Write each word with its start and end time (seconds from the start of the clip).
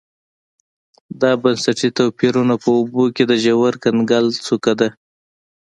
دا 1.21 1.31
بنسټي 1.41 1.89
توپیرونه 1.97 2.55
په 2.63 2.69
اوبو 2.77 3.03
کې 3.15 3.23
د 3.27 3.33
ژور 3.43 3.73
کنګل 3.83 4.25
څوکه 4.45 4.73
ده 4.79 4.89